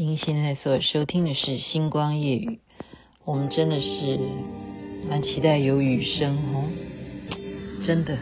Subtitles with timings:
[0.00, 2.46] 您现在所收听的是《星光夜语》，
[3.24, 4.20] 我们真的是
[5.10, 6.70] 蛮期待有雨声哦，
[7.84, 8.16] 真的。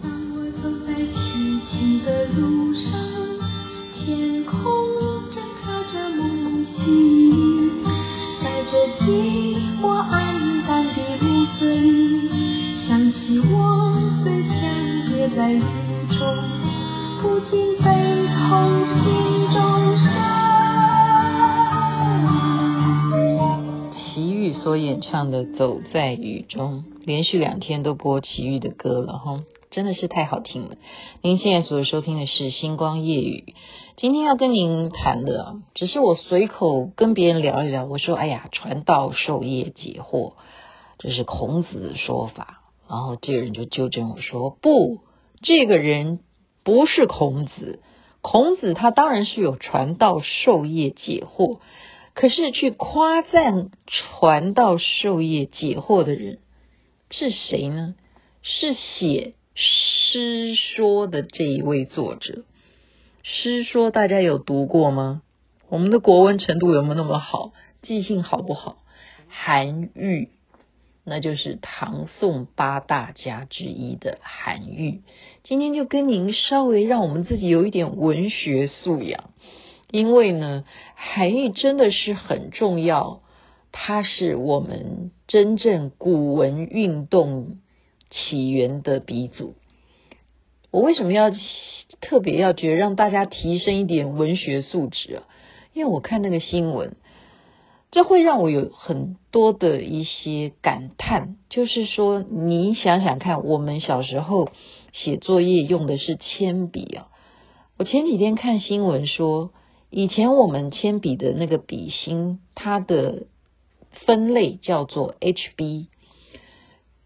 [0.00, 2.92] 当我走在崎岖的路上，
[3.92, 4.62] 天空
[5.34, 7.82] 正飘着梦境，
[8.40, 13.50] 在这寂寞暗淡的暮色里，想起我
[14.24, 14.62] 们相
[15.10, 15.60] 约在雨
[16.16, 16.24] 中，
[17.20, 19.35] 不禁悲痛心
[24.66, 30.74] 所演唱的《走在雨中》，连续两天都播齐豫的歌了哈，真的是太好听了。
[31.22, 33.44] 您现在所收听的是《星光夜语》，
[33.96, 37.84] 今天要跟您谈的，只是我随口跟别人聊一聊。
[37.84, 40.32] 我说：“哎呀，传道授业解惑，
[40.98, 44.98] 这是孔子的说法。”然后这个人就纠正我说：“不，
[45.42, 46.18] 这个人
[46.64, 47.78] 不是孔子。
[48.20, 51.60] 孔子他当然是有传道授业解惑。”
[52.16, 56.38] 可是去夸赞传道授业解惑的人
[57.10, 57.94] 是谁呢？
[58.40, 62.44] 是写师说的这一位作者。
[63.22, 65.20] 师说大家有读过吗？
[65.68, 67.52] 我们的国文程度有没有那么好？
[67.82, 68.78] 记性好不好？
[69.28, 70.30] 韩愈，
[71.04, 75.02] 那就是唐宋八大家之一的韩愈。
[75.44, 79.34] 今天就跟您稍微让我们自己有一点文学素养。
[79.90, 80.64] 因为呢，
[80.96, 83.22] 韩愈真的是很重要，
[83.70, 87.58] 他是我们真正古文运动
[88.10, 89.54] 起源的鼻祖。
[90.72, 91.30] 我为什么要
[92.00, 95.22] 特别要觉得让大家提升一点文学素质啊？
[95.72, 96.96] 因为我看那个新闻，
[97.92, 104.50] 这会让我有很多的一些感叹，就是说，你想想看，我们小时候
[104.92, 107.06] 写作业用的是铅笔啊。
[107.78, 109.52] 我前几天看新闻说。
[109.90, 113.26] 以前我们铅笔的那个笔芯，它的
[114.04, 115.86] 分类叫做 HB。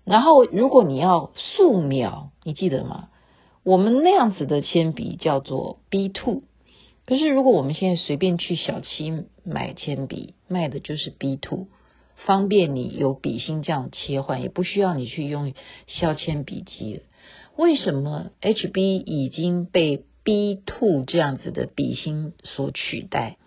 [0.05, 3.09] 然后如果你要素描，你记得吗？
[3.63, 6.43] 我们那样子的铅笔叫做 B2。
[7.07, 9.13] 可是如果我们现在随便去小七
[9.45, 11.67] 买铅笔，卖的就是 B2，
[12.25, 15.53] 方便你有笔芯这样切换，也不需要你去用
[15.87, 17.03] 削铅笔机了。
[17.57, 23.39] 为什么 HB 已经被 B two 这样子的笔芯所取代，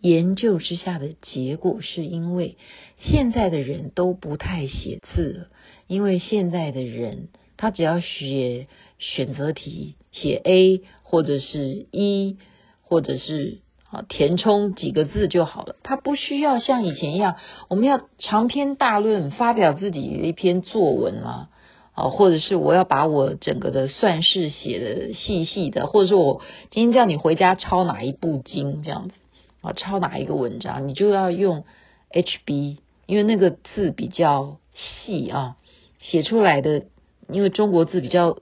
[0.00, 2.56] 研究之下的结果是因为
[2.98, 5.48] 现在的人都不太写字了，
[5.86, 8.66] 因为现在的人他只要写
[8.98, 12.38] 选择题，写 A 或者是 E
[12.80, 13.58] 或者是
[13.90, 17.36] 啊填充几个字就好了，他不需要像以前一样，
[17.68, 21.50] 我们要长篇大论发表自己的一篇作文啊。
[21.94, 29.14] 啊，或者是我要把我整个的算式写的细细的，或者是我今天叫你回家抄哪一部经这样子
[29.60, 31.64] 啊，抄哪一个文章，你就要用
[32.10, 34.56] HB，因为那个字比较
[35.04, 35.56] 细啊，
[36.00, 36.84] 写出来的，
[37.28, 38.38] 因为中国字比较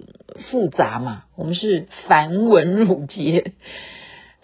[0.51, 3.53] 复杂嘛，我们是繁文缛节，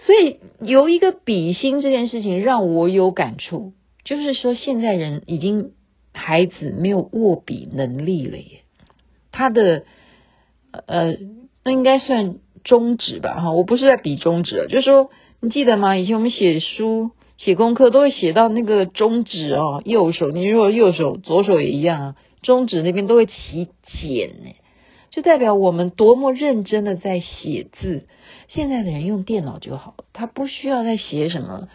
[0.01, 3.73] 所以有一个笔芯这件事情让我有感触，
[4.05, 5.71] 就是说现在人已经
[6.13, 8.63] 孩子没有握笔能力了耶。
[9.37, 9.85] 他的
[10.87, 11.15] 呃，
[11.63, 13.35] 那应该算中指吧？
[13.41, 15.11] 哈，我不是在比中指，就是说，
[15.43, 15.97] 你记得吗？
[15.99, 20.31] 以前我们写书、写功课都会写到那个中指哦，右手。
[20.31, 24.57] 你如果右手、左手也一样啊，中指那边都会起茧呢，
[25.11, 28.07] 就代表我们多么认真的在写字。
[28.49, 31.69] 现在的人用电脑就好，他不需要再写什么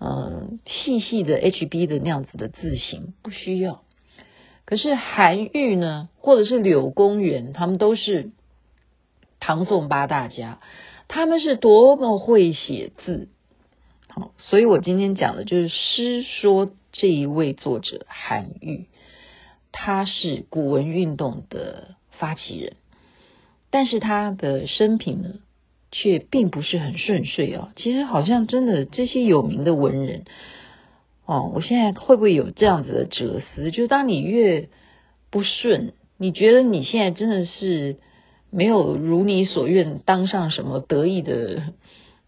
[0.00, 3.82] 嗯细细的 HB 的那样子的字形，不需要。
[4.66, 8.30] 可是韩愈呢，或者是柳公元，他们都是
[9.38, 10.60] 唐宋八大家，
[11.06, 13.28] 他们是多么会写字。
[14.08, 18.86] 好，所以我今天讲的就是师说这一位作者韩愈，
[19.70, 22.76] 他是古文运动的发起人，
[23.70, 25.28] 但是他的生平呢，
[25.92, 27.72] 却并不是很顺遂啊。
[27.76, 30.24] 其实好像真的这些有名的文人。
[31.26, 33.70] 哦，我现在会不会有这样子的哲思？
[33.70, 34.68] 就是当你越
[35.30, 37.96] 不顺，你觉得你现在真的是
[38.50, 41.62] 没有如你所愿当上什么得意的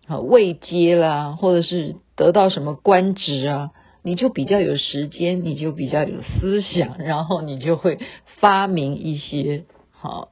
[0.07, 3.71] 啊位阶啦，或者是得到什么官职啊，
[4.03, 7.99] 你就比较有时间，你就比较有思想，然后你就会
[8.41, 10.31] 发明一些好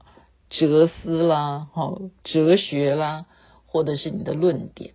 [0.48, 3.26] 哲思啦、好哲学啦，
[3.66, 4.92] 或者是你的论点。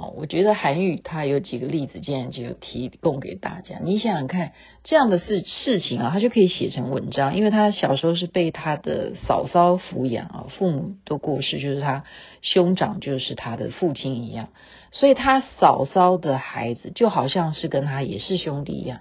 [0.00, 3.80] 哦，我觉得韩愈他有几个例子，今天就提供给大家。
[3.82, 4.52] 你想想看，
[4.84, 7.34] 这样的事事情啊，他就可以写成文章。
[7.34, 12.04] 因为他小时候是被他的嫂嫂抚养啊，父母都过世，就是他
[12.42, 14.50] 兄长就是他的父亲一样，
[14.92, 19.00] 所以他嫂嫂的孩子就好像是跟他也是兄弟一样，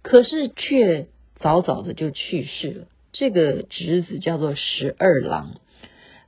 [0.00, 2.86] 可是却早早的就去世了。
[3.12, 5.56] 这个侄子叫做十二郎，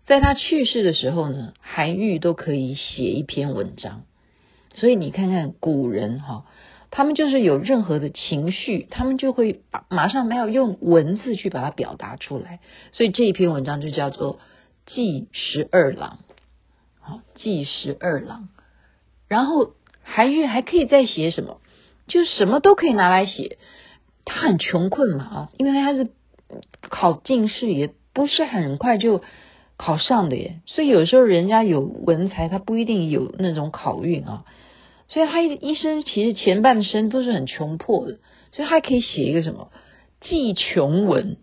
[0.04, 4.02] 在他去世的时候呢，韩愈都可以写一篇文章。
[4.74, 6.44] 所以你看看古人哈，
[6.90, 12.60] 他们就是有任何的情绪，他们就会马上没有用文字去把它表达出来。
[12.92, 14.36] 所以这一篇文章就叫做
[14.86, 16.18] 《祭十二郎》，
[17.00, 18.48] 好，《祭十二郎》。
[19.28, 19.72] 然后
[20.02, 21.60] 韩愈还可以再写什么？
[22.06, 23.58] 就什么都可以拿来写。
[24.24, 26.08] 他很穷困嘛啊，因为他是
[26.82, 29.22] 考进士，也不是很快就
[29.80, 30.60] 考上的耶。
[30.66, 34.44] 所以有时候人家有文才，他不一定有那种考运啊。
[35.08, 38.18] 所以他一生其实前半生都是很穷迫的，
[38.52, 39.70] 所以他可以写一个什么
[40.20, 41.38] 祭穷文，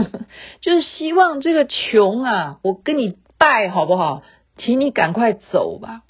[0.60, 4.22] 就是希望这个穷啊，我跟你拜好不好？
[4.58, 6.02] 请你赶快走吧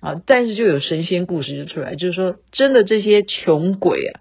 [0.00, 0.20] 啊！
[0.26, 4.20] 但是就有神仙故事就出来，就是说真的这些穷鬼啊，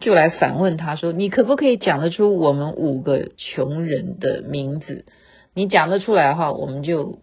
[0.00, 5.04] 就来反问他说：“你可不可以讲得出我们五个穷人的名字？
[5.54, 7.18] 你讲得出来的话，我们就。”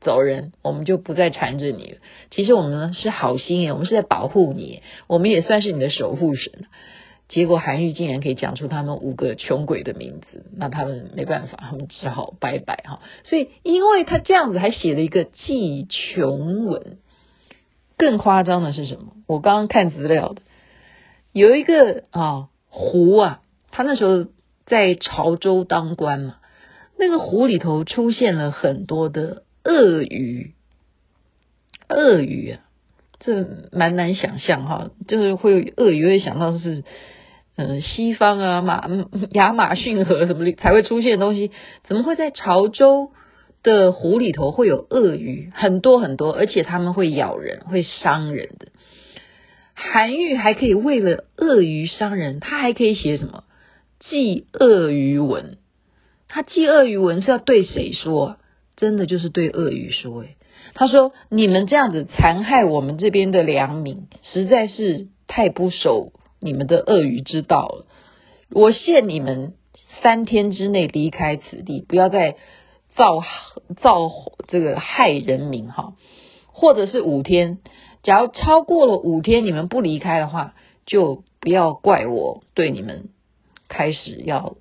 [0.00, 1.98] 走人，我们就不再缠着你。
[2.32, 6.64] 其实我们呢是好心耶，我们是在保护你，我们也算是你的守护神。
[7.28, 13.00] 结果韩愈竟然可以讲出他们五个穷鬼的名字，那他们没办法，他们只好拜拜哈。
[13.22, 16.98] 所以，因为他这样子还写了一个祭穷文。
[17.96, 19.12] 更夸张的是什么？
[19.28, 20.42] 我刚刚看资料的，
[21.32, 23.40] 有一个啊胡啊，
[23.70, 24.26] 他那时候
[24.66, 26.36] 在潮州当官嘛，
[27.04, 29.42] 那个湖里头出现了很多的。
[29.64, 30.54] 鳄鱼，
[31.88, 32.60] 鳄鱼啊，
[33.20, 36.82] 这蛮难想象哈，就是会有鳄鱼，会想到是，
[37.54, 38.90] 呃，西方啊马
[39.30, 41.52] 亚马逊河什么才会出现的东西，
[41.84, 43.12] 怎么会在潮州
[43.62, 45.52] 的湖里头会有鳄鱼？
[45.54, 48.66] 很多很多，而且他们会咬人，会伤人的。
[49.74, 53.44] 韩愈还可以为了鳄鱼伤人，他还可以写什么
[54.00, 55.58] 祭鳄鱼文？
[56.34, 58.38] 他寄鳄鱼文是要对谁说？
[58.74, 60.36] 真的就是对鳄鱼说，诶，
[60.72, 67.86] 他说你们这样子残害我们这边的良民，实在是太不守你们的鳄鱼之道了。
[68.50, 69.52] 我限你们
[70.02, 72.36] 三天之内离开此地，不要再
[72.96, 73.22] 造
[73.82, 74.10] 造
[74.48, 75.92] 这个害人民哈，
[76.46, 77.58] 或者是五天。
[78.02, 80.54] 假如超过了五天，你们不离开的话，
[80.86, 83.10] 就不要怪我对你们
[83.68, 84.56] 开始要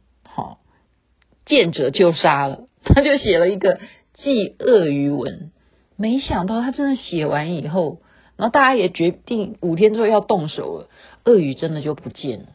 [1.52, 2.68] 见者就杀了。
[2.84, 3.80] 他就写了一个。
[4.24, 5.50] 祭鳄鱼文，
[5.98, 8.02] 没想到他真的写完以后，
[8.38, 10.90] 然后大家也决定五天之后要动手了，
[11.26, 12.46] 鳄鱼真的就不见了。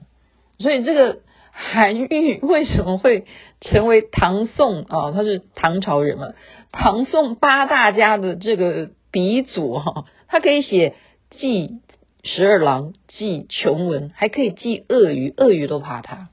[0.58, 3.24] 所以这个韩愈为什么会
[3.60, 5.10] 成为唐宋啊？
[5.10, 6.34] 他是唐朝人嘛，
[6.70, 10.94] 唐宋八大家的这个鼻祖哈，他可以写
[11.30, 11.80] 祭
[12.22, 16.28] 十二郎、祭穷文，还可以祭鳄鱼，鳄鱼都怕他。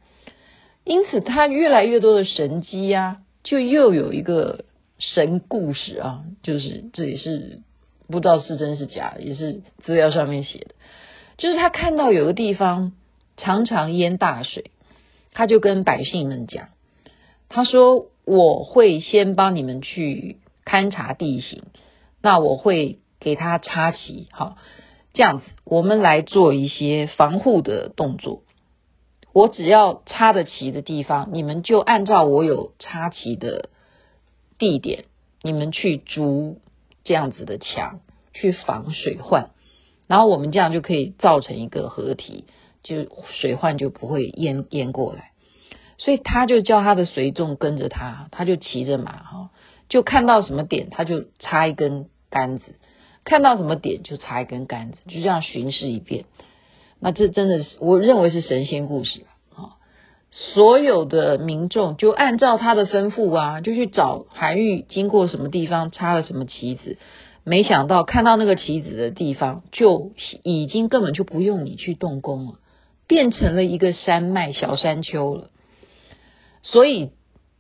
[0.84, 4.66] 因此他越来越多的神迹呀、啊，就又有一个。
[5.00, 7.60] 神故事啊，就是这也是
[8.08, 10.76] 不知道是真是假，也是资料上面写的。
[11.38, 12.94] 就是他看到有个地方
[13.36, 14.72] 常常淹大水，
[15.34, 16.70] 他就跟百姓们讲，
[17.50, 21.64] 他说：“我会先帮你们去勘察地形，
[22.22, 24.56] 那我会给他插旗，好，
[25.14, 28.44] 这样子我们来做一些防护的动作。
[29.34, 33.70] 我只要插得旗的地方，你们就按照我有插旗的。”
[34.60, 35.06] 地点，
[35.42, 36.62] 你们去筑
[37.04, 38.00] 这样子的墙，
[38.34, 39.50] 去防水患，
[40.08, 42.46] 然后我们这样就可以造成一个合体，
[42.82, 45.32] 就水患就不会淹淹过来。
[45.98, 49.50] 所以他就叫他的随众跟着他，他就骑着马哈，
[49.90, 52.76] 就看到什么点他就插一根杆子，
[53.26, 56.24] 看到什么点就插一根杆子，就这样巡视一遍。
[57.04, 59.76] 那这真的是我认为是神仙故事啊。
[60.32, 66.98] 所有的民众就按照他的吩咐啊，就去找韩愈经过什么地方插了什么旗子。
[67.44, 72.54] 没想到看到那个旗子的地方，就已经根本就不用你去动工了，
[73.06, 75.50] 变成了一个山脉、小山丘了。
[76.62, 77.12] 所以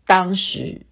[0.07, 0.85] 当时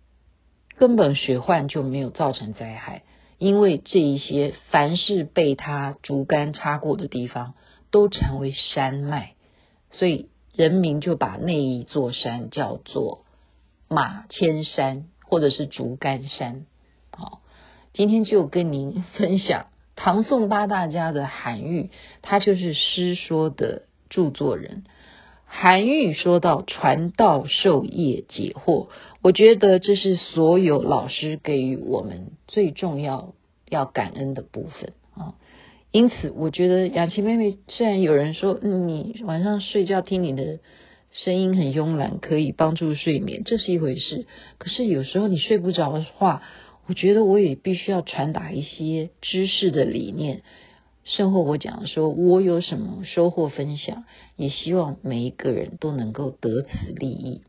[0.75, 3.03] 根本水患就没有造成灾害，
[3.41, 7.55] 因为这一些凡是被他竹竿插过的地方，
[7.89, 9.31] 都成为山脉，
[9.89, 10.29] 所以。
[10.53, 13.23] 人民就把那一座山叫做
[13.87, 16.65] 马千山，或者是竹竿山。
[17.09, 17.39] 好，
[17.93, 21.89] 今天就跟您分享唐宋八大家的韩愈，
[22.21, 24.83] 他就是师说的著作人。
[25.53, 28.87] 韩愈说到传道授业解惑，
[29.21, 33.35] 我觉得这是所有老师给予我们最重要
[33.69, 35.35] 要感恩的部分啊。
[35.91, 40.59] 因此，我觉得雅琪妹妹，虽然有人说，嗯，你晚上睡觉听你的
[41.11, 44.25] 声音很慵懒，可以帮助睡眠，这是一回事。
[44.57, 46.41] 可是有时候你睡不着的话，
[46.87, 50.43] 我觉得我也必须要传达一些知识的理念。
[51.03, 54.03] 甚或我讲说，我有什么收获分享，
[54.35, 57.41] 也希望每一个人都能够得此利益。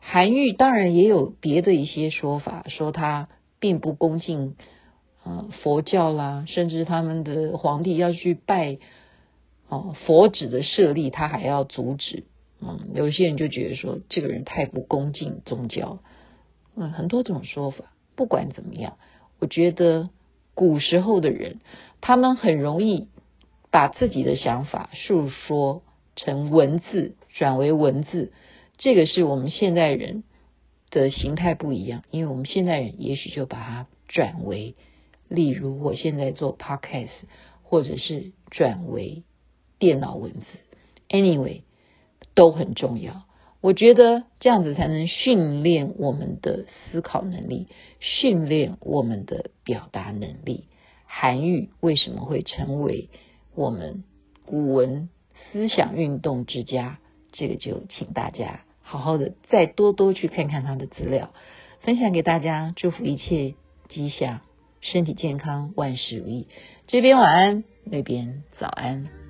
[0.00, 3.28] 韩愈当然也有别的一些说法，说他
[3.58, 4.54] 并不恭敬
[5.24, 8.78] 呃佛教啦，甚至他们的皇帝要去拜
[9.68, 12.24] 哦佛指的设立，他还要阻止。
[12.60, 15.98] 嗯，有些人就觉得说这个人太不恭敬宗教。
[16.76, 17.86] 嗯，很多种说法。
[18.14, 18.96] 不管怎么样，
[19.40, 20.08] 我觉得
[20.56, 21.60] 古时候的人。
[22.00, 23.08] 他们很容易
[23.70, 25.82] 把自己的想法述说
[26.14, 28.32] 成文字，转为文字。
[28.76, 30.22] 这个是我们现代人
[30.90, 34.76] 的形态不一样，因为我们现代人也许就把它转为，
[35.28, 37.10] 例如我现在做 podcast，
[37.62, 39.24] 或者是转为
[39.78, 40.46] 电脑文字。
[41.08, 41.62] Anyway，
[42.34, 43.25] 都很重要。
[43.60, 47.68] 我觉得这样子才能训练我们的思考能力，
[48.00, 50.66] 训练我们的表达能力。
[51.04, 53.08] 韩愈为什么会成为
[53.54, 54.04] 我们
[54.44, 55.08] 古文
[55.52, 56.98] 思想运动之家？
[57.32, 61.32] 这个就请大家好好的再多多去看看他的资料，
[61.80, 62.72] 分享给大家。
[62.76, 63.54] 祝福一切
[63.88, 64.40] 吉祥，
[64.80, 66.48] 身体健康，万事如意。
[66.86, 69.25] 这边晚安，那边早安。